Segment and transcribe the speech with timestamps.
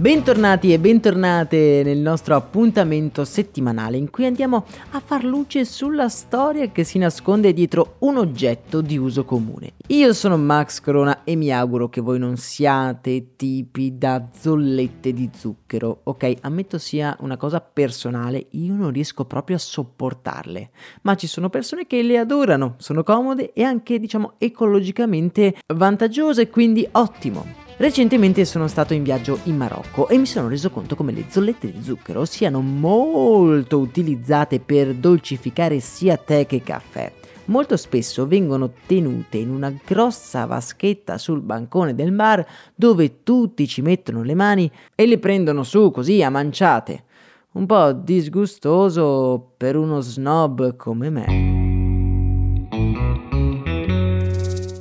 [0.00, 6.70] Bentornati e bentornate nel nostro appuntamento settimanale in cui andiamo a far luce sulla storia
[6.70, 9.72] che si nasconde dietro un oggetto di uso comune.
[9.88, 15.28] Io sono Max Corona e mi auguro che voi non siate tipi da zollette di
[15.36, 16.36] zucchero, ok?
[16.40, 20.70] Ammetto sia una cosa personale, io non riesco proprio a sopportarle,
[21.02, 26.88] ma ci sono persone che le adorano, sono comode e anche diciamo ecologicamente vantaggiose, quindi
[26.90, 27.68] ottimo.
[27.80, 31.72] Recentemente sono stato in viaggio in Marocco e mi sono reso conto come le zollette
[31.72, 37.10] di zucchero siano molto utilizzate per dolcificare sia tè che caffè.
[37.46, 43.80] Molto spesso vengono tenute in una grossa vaschetta sul bancone del bar dove tutti ci
[43.80, 47.04] mettono le mani e le prendono su così a manciate.
[47.52, 51.59] Un po' disgustoso per uno snob come me.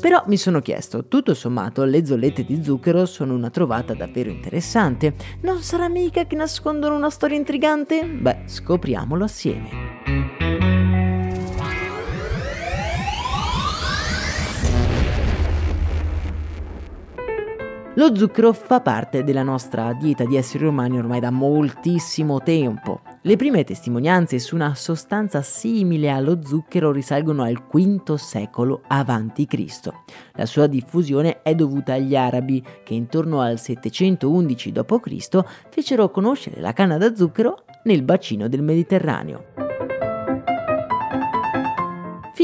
[0.09, 5.13] Però mi sono chiesto, tutto sommato le zollette di zucchero sono una trovata davvero interessante.
[5.41, 8.03] Non sarà mica che nascondono una storia intrigante?
[8.05, 9.88] Beh, scopriamolo assieme.
[17.99, 23.01] Lo zucchero fa parte della nostra dieta di esseri umani ormai da moltissimo tempo.
[23.23, 29.89] Le prime testimonianze su una sostanza simile allo zucchero risalgono al V secolo a.C.
[30.35, 35.43] La sua diffusione è dovuta agli arabi che intorno al 711 d.C.
[35.69, 39.68] fecero conoscere la canna da zucchero nel bacino del Mediterraneo.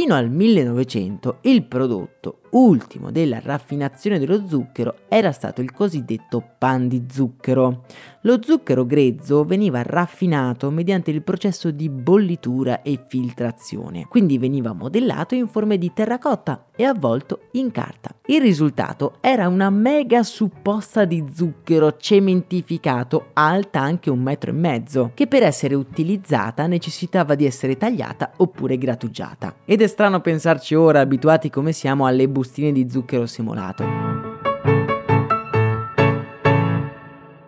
[0.05, 6.87] Fino al 1900 il prodotto ultimo della raffinazione dello zucchero era stato il cosiddetto pan
[6.87, 7.85] di zucchero.
[8.25, 15.35] Lo zucchero grezzo veniva raffinato mediante il processo di bollitura e filtrazione, quindi veniva modellato
[15.35, 18.15] in forme di terracotta e avvolto in carta.
[18.25, 25.11] Il risultato era una mega supposta di zucchero cementificato alta anche un metro e mezzo,
[25.13, 29.57] che per essere utilizzata necessitava di essere tagliata oppure grattugiata.
[29.65, 34.34] Ed è strano pensarci ora, abituati come siamo alle bustine di zucchero simulato.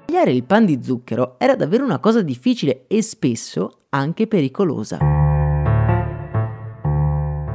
[0.08, 5.00] Tagliare il pan di zucchero era davvero una cosa difficile e spesso anche pericolosa.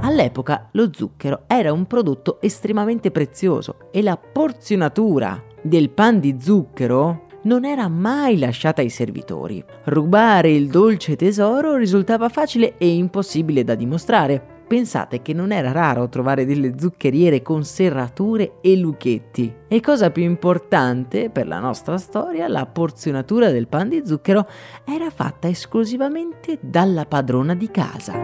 [0.03, 7.27] All'epoca lo zucchero era un prodotto estremamente prezioso e la porzionatura del pan di zucchero
[7.45, 9.65] non era mai lasciata ai servitori.
[9.85, 16.09] Rubare il dolce tesoro risultava facile e impossibile da dimostrare, pensate che non era raro
[16.09, 19.55] trovare delle zuccheriere con serrature e lucchetti.
[19.69, 24.49] E cosa più importante per la nostra storia, la porzionatura del pan di zucchero
[24.87, 28.15] era fatta esclusivamente dalla padrona di casa.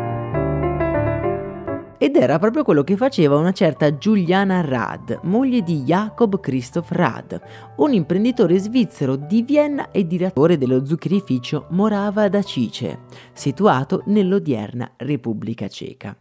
[1.98, 7.38] Ed era proprio quello che faceva una certa Giuliana Rad, moglie di Jacob Christoph Rad,
[7.76, 13.00] un imprenditore svizzero di Vienna e direttore dello zuccherificio Morava da Cice,
[13.34, 16.16] situato nell'odierna Repubblica Ceca.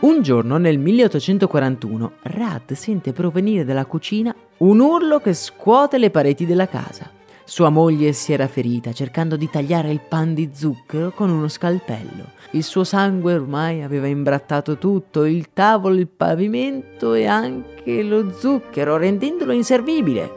[0.00, 6.46] Un giorno nel 1841 Rad sente provenire dalla cucina un urlo che scuote le pareti
[6.46, 7.10] della casa.
[7.44, 12.32] Sua moglie si era ferita cercando di tagliare il pan di zucchero con uno scalpello.
[12.52, 18.96] Il suo sangue ormai aveva imbrattato tutto, il tavolo, il pavimento e anche lo zucchero,
[18.96, 20.32] rendendolo inservibile.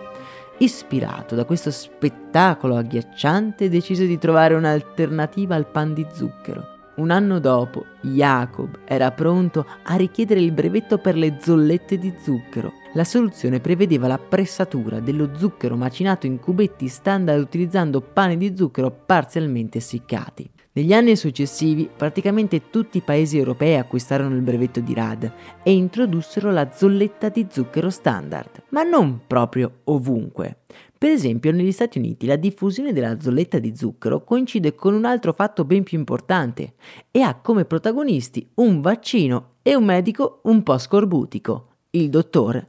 [0.58, 6.73] Ispirato da questo spettacolo agghiacciante, decise di trovare un'alternativa al pan di zucchero.
[6.96, 12.74] Un anno dopo, Jacob era pronto a richiedere il brevetto per le zollette di zucchero.
[12.94, 18.92] La soluzione prevedeva la pressatura dello zucchero macinato in cubetti standard utilizzando pane di zucchero
[18.92, 20.53] parzialmente essiccati.
[20.76, 25.32] Negli anni successivi praticamente tutti i paesi europei acquistarono il brevetto di RAD
[25.62, 30.62] e introdussero la zolletta di zucchero standard, ma non proprio ovunque.
[30.98, 35.32] Per esempio, negli Stati Uniti la diffusione della zolletta di zucchero coincide con un altro
[35.32, 36.74] fatto ben più importante
[37.12, 42.66] e ha come protagonisti un vaccino e un medico un po' scorbutico, il dottor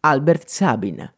[0.00, 1.12] Albert Sabin.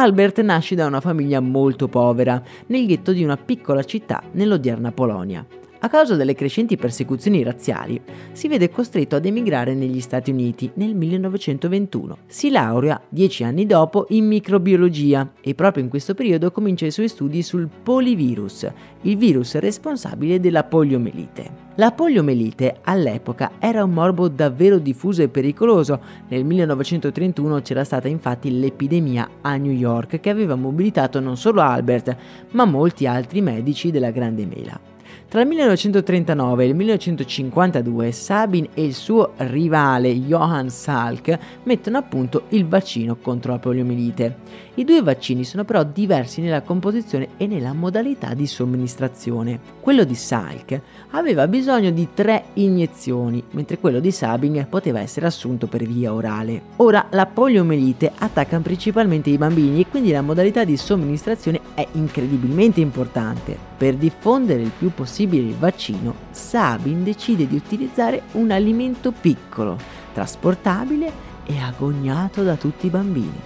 [0.00, 5.46] Albert nasce da una famiglia molto povera, nel ghetto di una piccola città nell'odierna Polonia.
[5.80, 8.00] A causa delle crescenti persecuzioni razziali,
[8.32, 12.16] si vede costretto ad emigrare negli Stati Uniti nel 1921.
[12.26, 17.08] Si laurea dieci anni dopo in microbiologia e proprio in questo periodo comincia i suoi
[17.08, 18.66] studi sul polivirus,
[19.02, 21.68] il virus responsabile della poliomelite.
[21.80, 25.98] La poliomelite all'epoca era un morbo davvero diffuso e pericoloso.
[26.28, 32.14] Nel 1931 c'era stata infatti l'epidemia a New York che aveva mobilitato non solo Albert,
[32.50, 34.89] ma molti altri medici della Grande Mela.
[35.30, 42.02] Tra il 1939 e il 1952 Sabin e il suo rivale Johann Salk mettono a
[42.02, 44.38] punto il vaccino contro la poliomielite.
[44.74, 49.60] I due vaccini sono però diversi nella composizione e nella modalità di somministrazione.
[49.78, 50.80] Quello di Salk
[51.10, 56.60] aveva bisogno di tre iniezioni, mentre quello di Sabin poteva essere assunto per via orale.
[56.78, 62.80] Ora la poliomielite attacca principalmente i bambini e quindi la modalità di somministrazione è incredibilmente
[62.80, 63.69] importante.
[63.80, 69.78] Per diffondere il più possibile il vaccino, Sabin decide di utilizzare un alimento piccolo,
[70.12, 71.10] trasportabile
[71.46, 73.40] e agognato da tutti i bambini.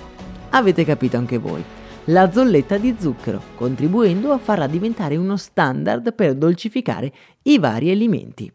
[0.50, 1.62] Avete capito anche voi?
[2.06, 8.52] La zolletta di zucchero, contribuendo a farla diventare uno standard per dolcificare i vari alimenti.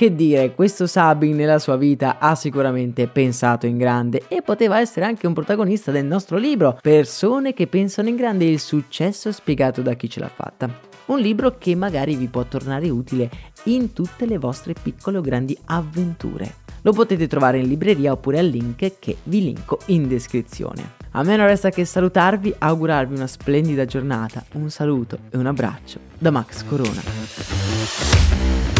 [0.00, 5.04] Che dire, questo Sabin nella sua vita ha sicuramente pensato in grande e poteva essere
[5.04, 9.92] anche un protagonista del nostro libro, Persone che pensano in grande il successo spiegato da
[9.92, 10.70] chi ce l'ha fatta.
[11.04, 13.28] Un libro che magari vi può tornare utile
[13.64, 16.50] in tutte le vostre piccole o grandi avventure.
[16.80, 20.92] Lo potete trovare in libreria oppure al link che vi linko in descrizione.
[21.10, 25.98] A me non resta che salutarvi, augurarvi una splendida giornata, un saluto e un abbraccio
[26.16, 28.79] da Max Corona.